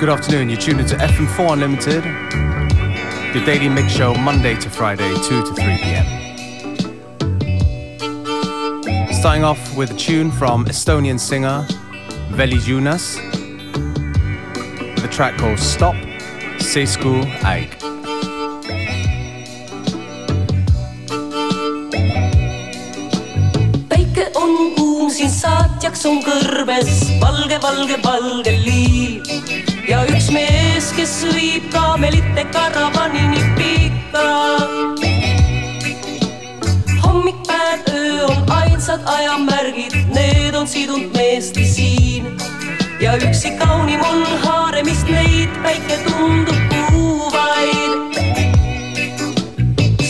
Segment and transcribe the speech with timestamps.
[0.00, 0.48] Good afternoon.
[0.48, 2.02] You're tuned into FM4 Unlimited,
[3.34, 6.06] your daily mix show Monday to Friday, 2 to 3 p.m.
[9.12, 11.66] Starting off with a tune from Estonian singer
[12.30, 13.16] Veli Junas,
[15.02, 15.96] the track called Stop,
[16.60, 17.20] Seisku
[23.90, 28.59] päike on kuum, siin saatjaks on kõrbes valge, valge, valge
[31.00, 34.24] kes viib kaamelite karavanini pikka.
[37.04, 42.36] hommik, päev, öö on ainsad ajamärgid, need on sidunud meesti siin
[43.00, 46.60] ja üksi kaunim on haaremist neid, päike tundub
[46.92, 47.92] kuuvaid.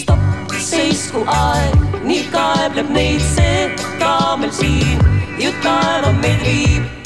[0.03, 3.69] stopp, seisku aeg, nii kaebleb neid see
[4.03, 4.99] kaamel siin,
[5.39, 7.00] ju taeva meid viib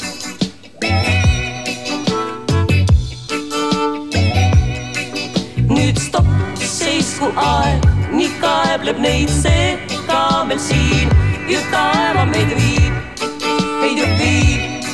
[7.41, 9.75] aeg, nii kaebleb neid see
[10.07, 11.11] kaamel siin
[11.49, 13.21] ju taeva meid viib,
[13.81, 14.89] meid ju viib,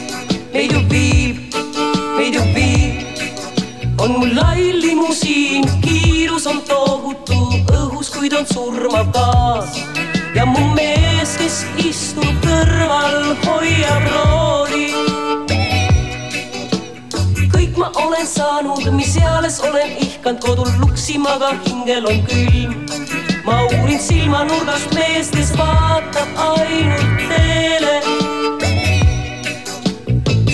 [0.54, 1.58] meid ju viib,
[2.18, 4.00] meid ju viib.
[4.02, 7.42] on mul lai limusiin, kiirus on tohutu
[7.78, 9.78] õhus, kuid on surmav gaas
[10.36, 14.51] ja mu mees, kes istub kõrval, hoiab rooli
[18.52, 22.74] saanud, mis eales olen ihkanud kodul luksima, aga hingel on külm.
[23.46, 27.96] ma uurin silmanurgast meest, kes vaatab ainult teele.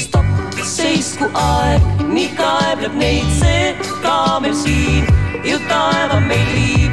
[0.03, 1.81] stopp, seisku aeg,
[2.14, 3.75] nii kaebleb neid see
[4.06, 5.06] kaamel siin
[5.50, 6.92] ju taeva meid viib.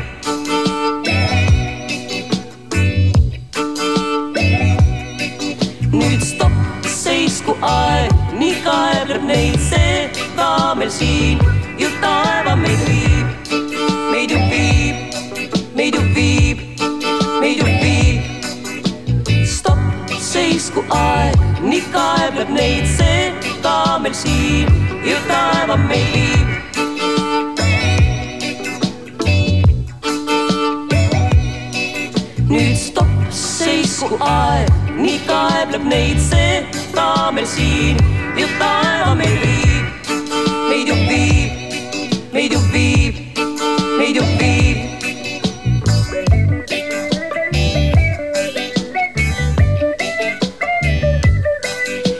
[5.93, 11.39] nüüd stopp, seisku aeg, nii kaebleb neid see kaamel siin
[11.79, 13.27] ju taeva meid viib,
[14.13, 14.97] meid ju viib,
[15.77, 16.59] meid ju viib,
[17.41, 18.23] meid ju viib.
[19.57, 24.71] stopp, seisku aeg, nii kaebleb neid see kaamel siin
[25.09, 26.49] ju taeva meid viib.
[32.55, 36.65] nüüd stopp, seisku aeg, nii kaebleb neid see
[36.95, 38.03] kaamel siin
[38.39, 39.64] ju taeva meid viib,
[40.75, 41.53] meid ju viib,
[42.33, 43.15] meid ju viib.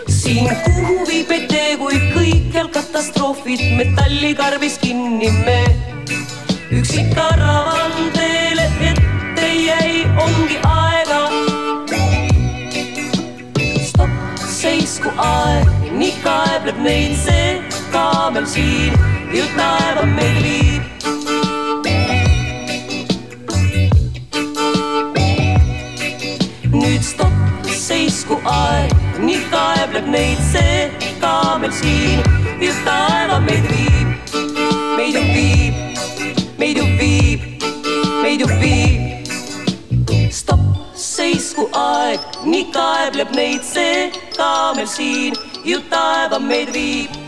[0.07, 5.59] siin kuhu viib tee, kui kõikjal katastroofid metallikarbis kinni me.
[6.71, 11.23] üksi karavan teele ette jäi, ongi aega.
[13.91, 17.74] stopp, seisku aeg, nii kaebleb neid see
[18.25, 18.93] kaamel siin
[19.37, 20.85] ju taeva meid viib.
[26.73, 28.95] nüüd stopp, seisku aeg,
[29.27, 32.23] nii kaebleb neid see kaamel siin
[32.65, 34.33] ju taeva meid viib,
[34.97, 36.01] meid ju viib,
[36.63, 37.45] meid ju viib,
[38.23, 39.29] meid ju viib.
[40.39, 40.65] stopp,
[41.09, 44.09] seisku aeg, nii kaebleb neid see
[44.39, 45.37] kaamel siin
[45.73, 47.24] ju taeva meid viib.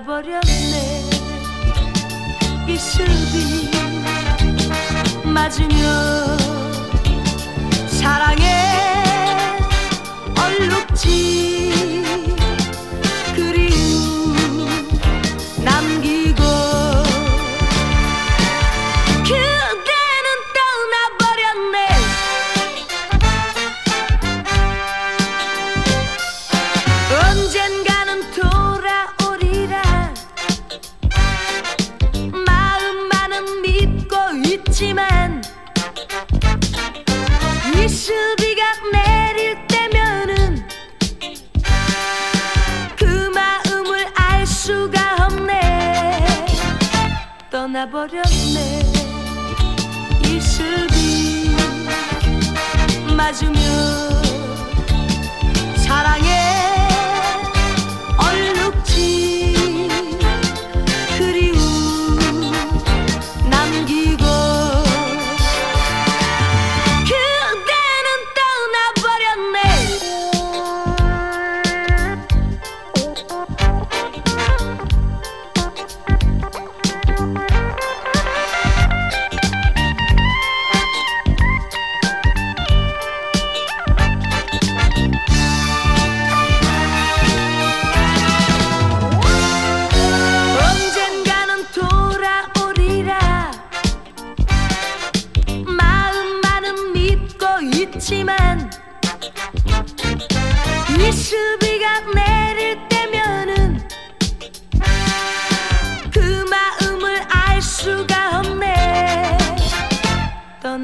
[0.00, 1.10] 떠나버렸네.
[2.66, 3.70] 이슬비
[5.24, 6.36] 맞으며
[7.88, 8.44] 사랑에
[10.38, 12.02] 얼룩지
[47.50, 48.92] 떠나버렸네.
[50.24, 51.50] 이슬비
[53.16, 53.60] 맞으면
[55.76, 56.28] 사랑에
[58.16, 59.49] 얼룩진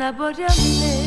[0.06, 1.06] Canavarım ne?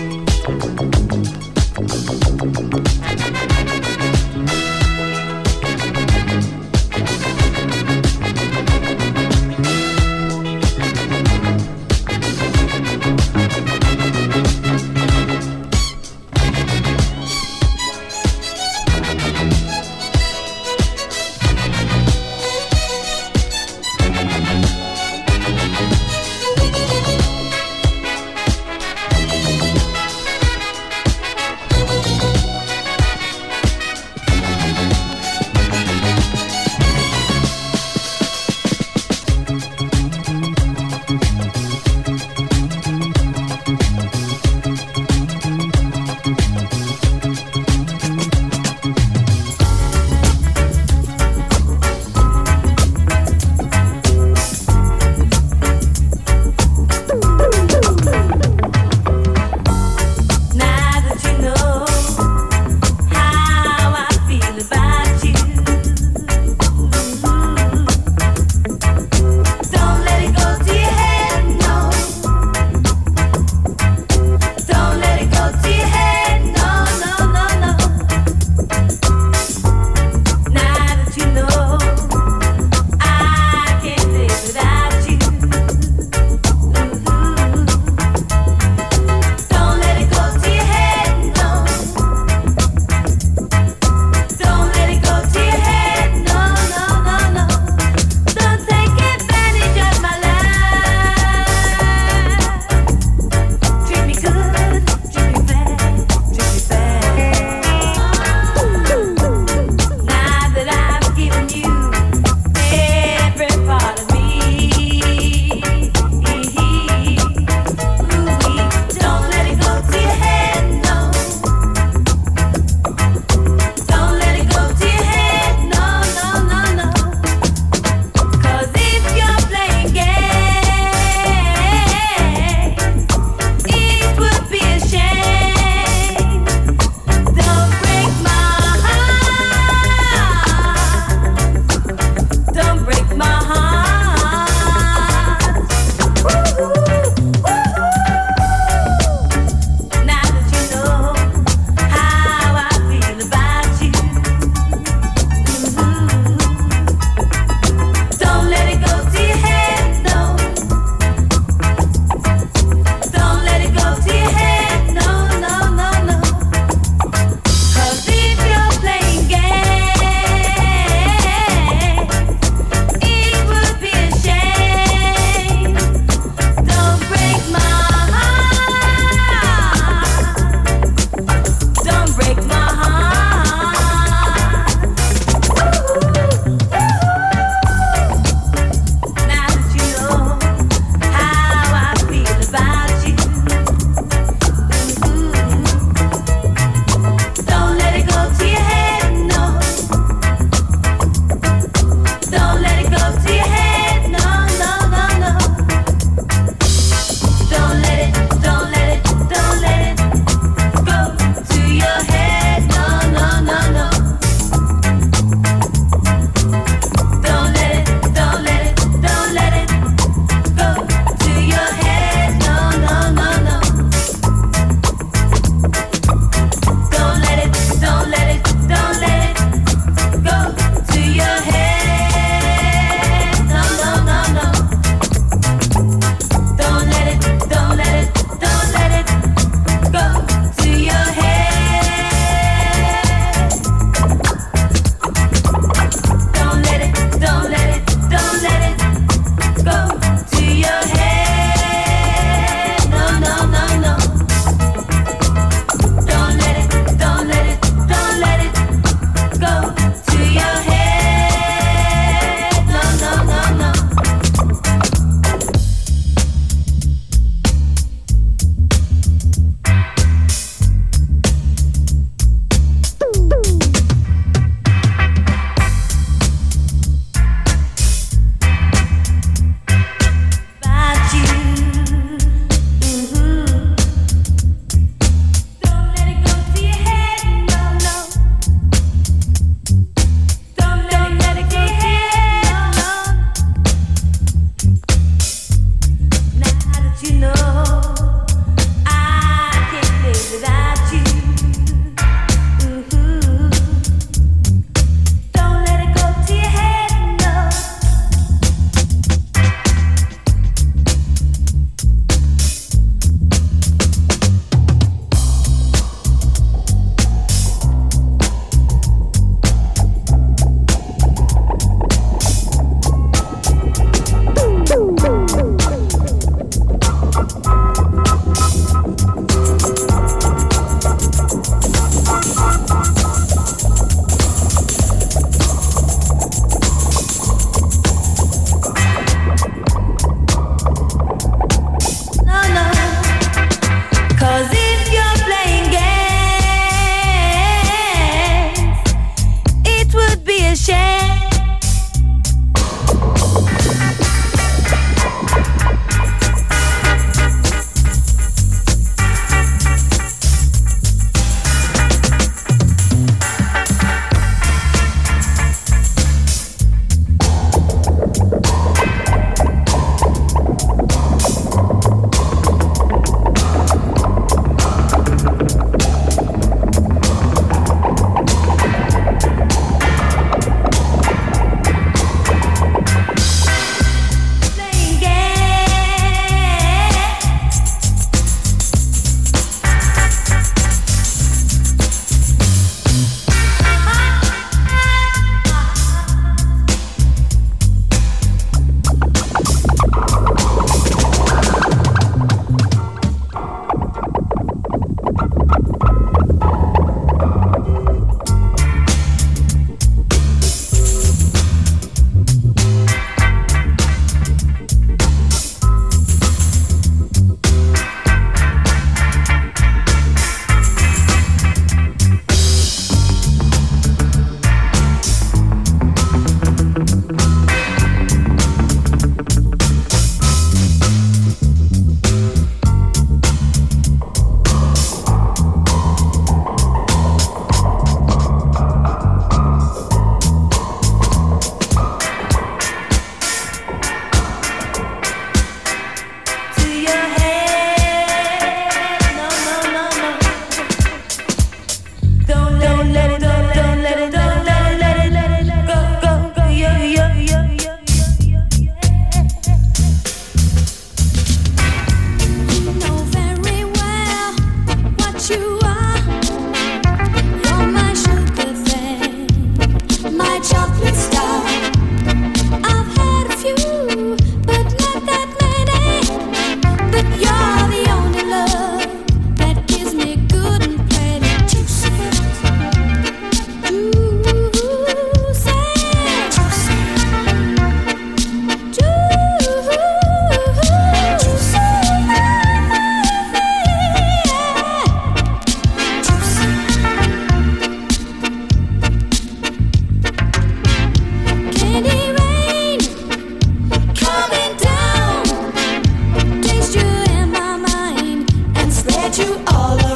[509.21, 509.90] you all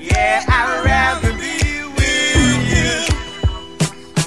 [0.00, 2.94] Yeah, I'd rather be with you.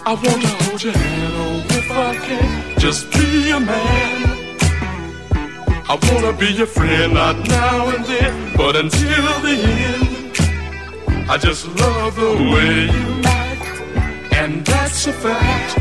[0.05, 2.77] I wanna hold your hand, oh, if I can.
[2.77, 4.57] Just be a man.
[5.89, 9.55] I wanna be your friend, not now and then, but until the
[9.93, 11.29] end.
[11.29, 15.79] I just love the way you act, and that's a fact.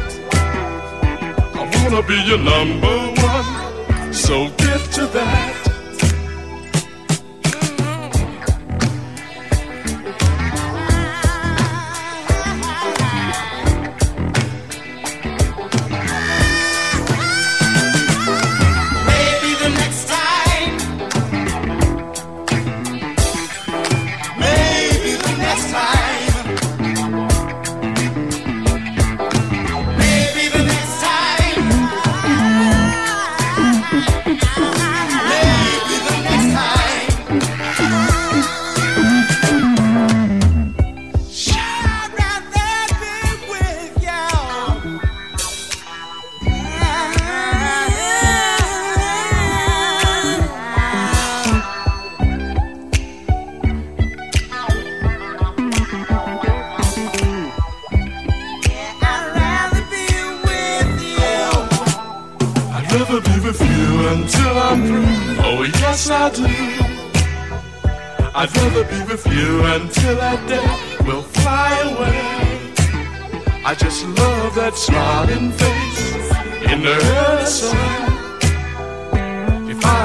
[1.53, 5.56] I wanna be your number one, so get to that.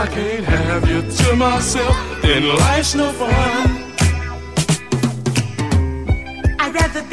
[0.01, 3.29] I can't have you to myself, then life's no fun.
[6.59, 7.03] I'd rather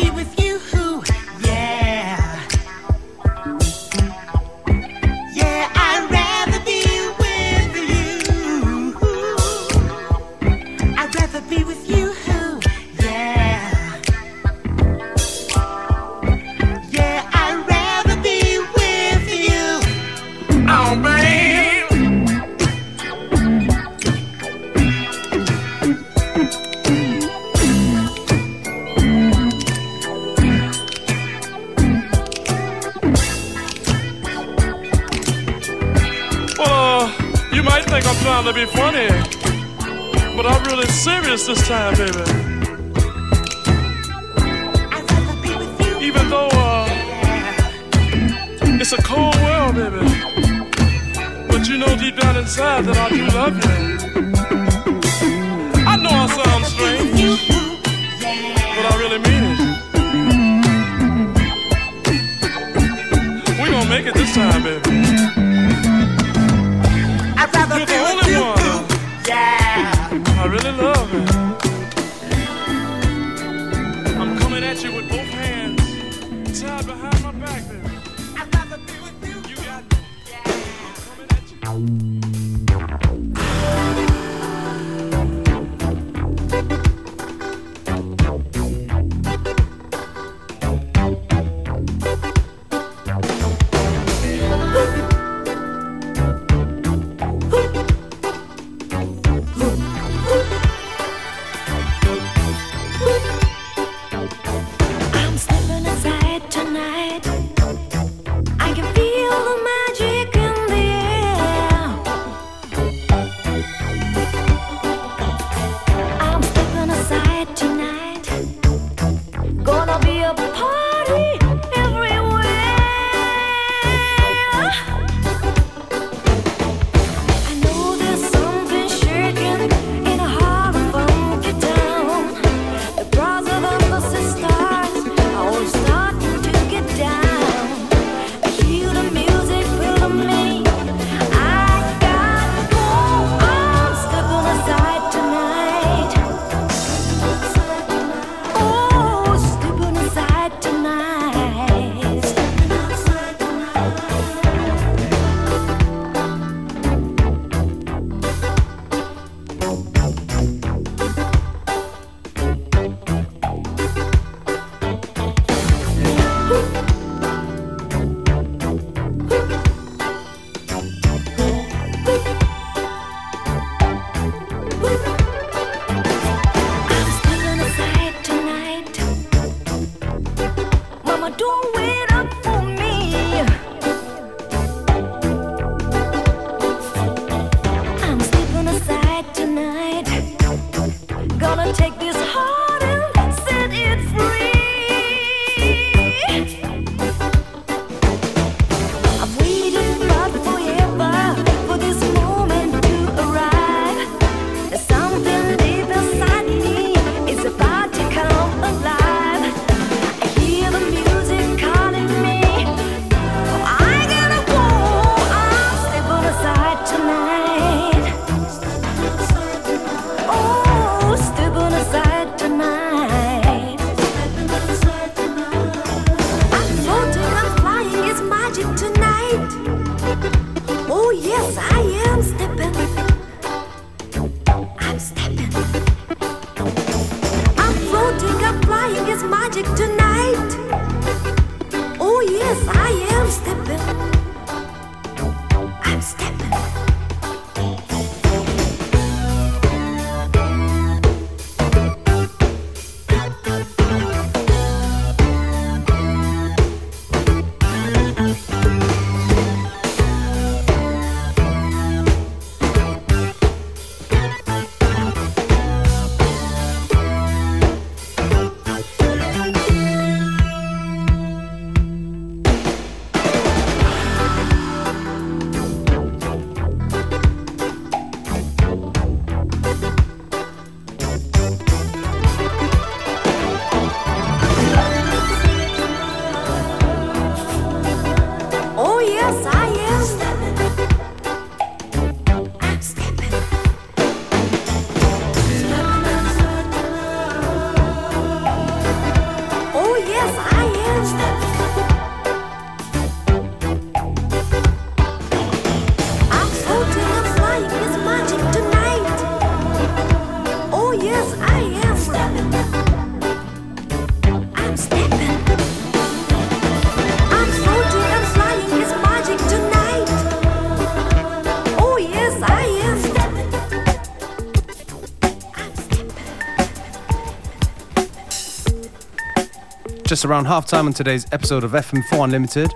[330.08, 332.72] just around half time on today's episode of FM4 Unlimited.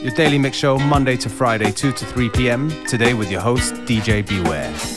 [0.00, 2.70] Your daily mix show, Monday to Friday, 2 to 3 p.m.
[2.86, 4.91] Today with your host, DJ Beware.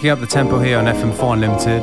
[0.00, 1.82] Picking up the tempo here on FM4 Unlimited.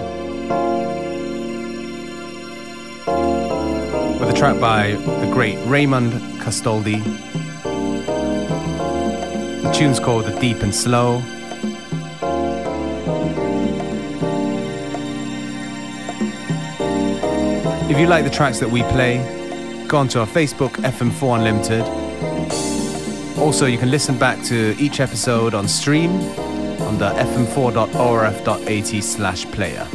[4.20, 7.03] With a track by the great Raymond Castoldi.
[9.61, 11.22] The tune's called The Deep and Slow.
[17.88, 19.20] If you like the tracks that we play,
[19.88, 21.84] go onto our Facebook FM4 Unlimited.
[23.38, 26.47] Also, you can listen back to each episode on stream
[26.88, 29.86] on the fm4.orf.at slash player.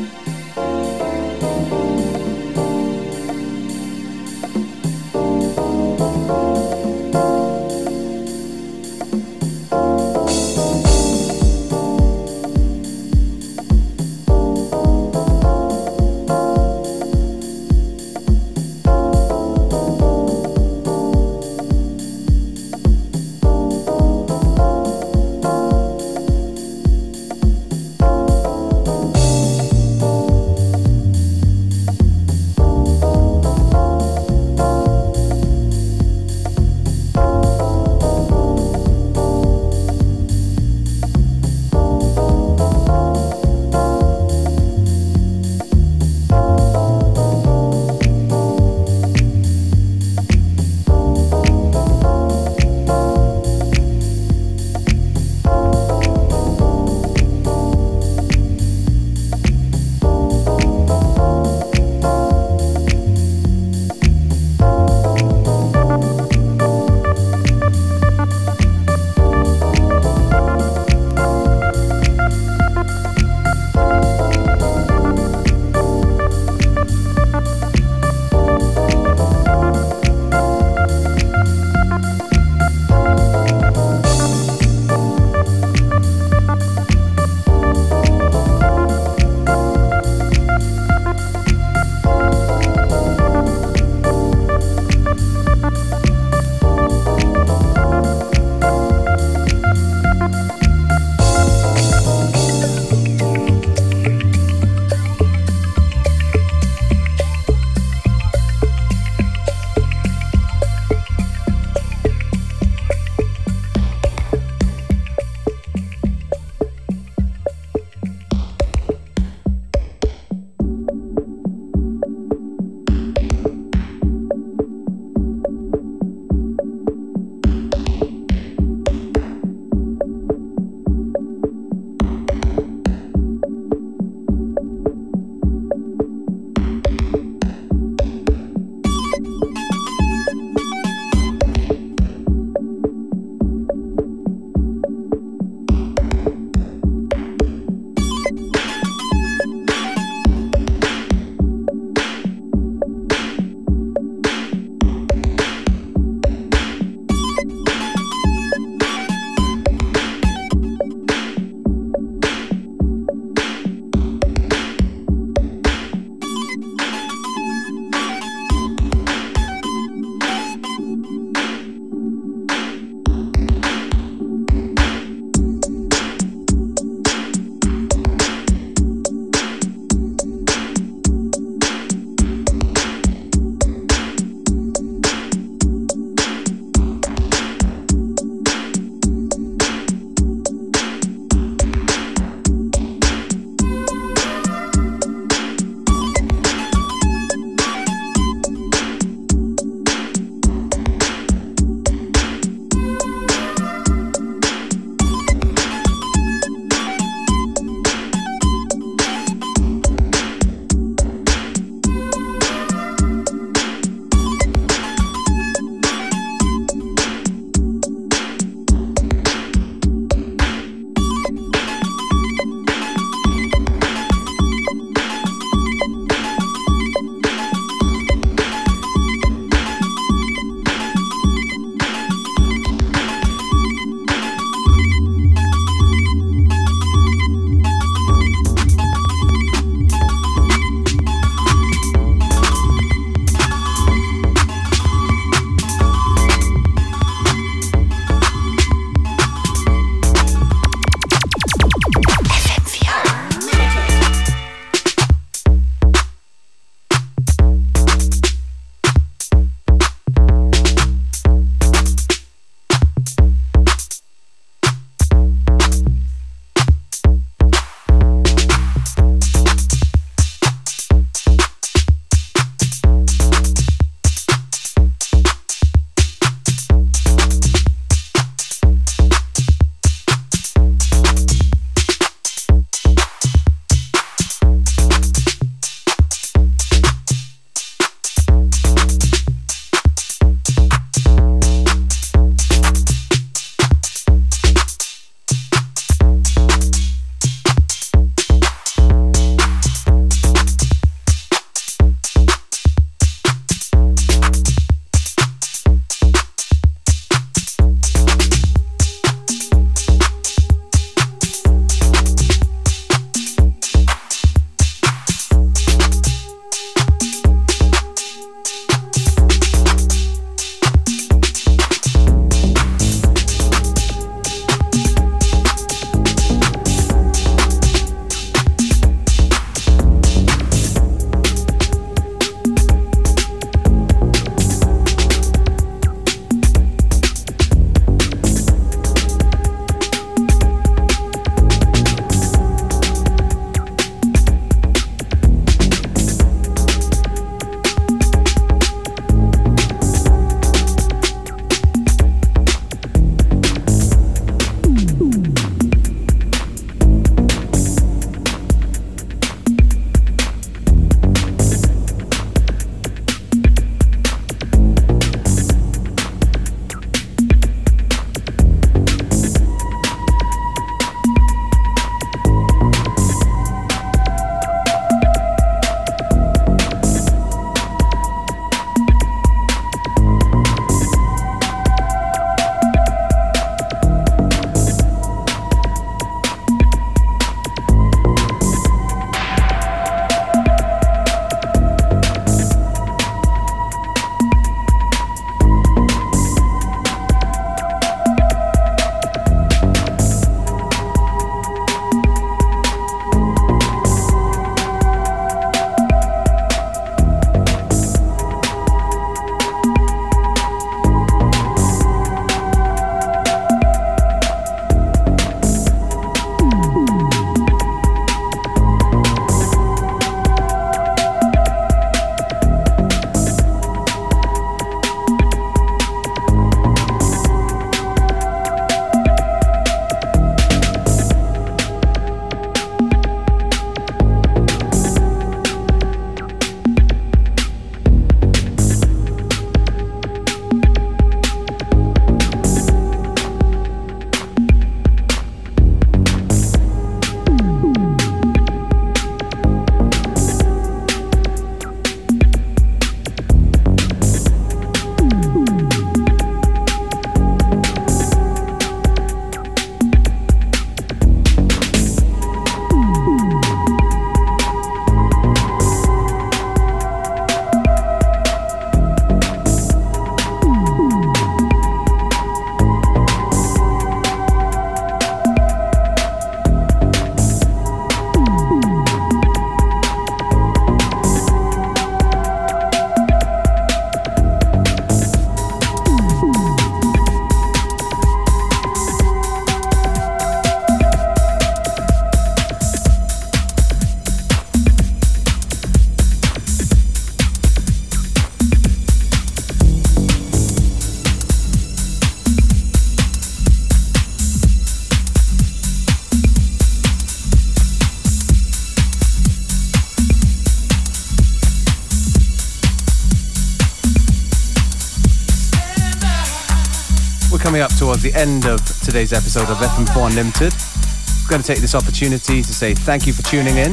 [518.02, 520.52] Towards the end of today's episode of FM4 Unlimited.
[520.52, 523.72] I'm going to take this opportunity to say thank you for tuning in.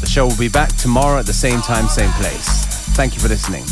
[0.00, 2.66] The show will be back tomorrow at the same time, same place.
[2.96, 3.64] Thank you for listening.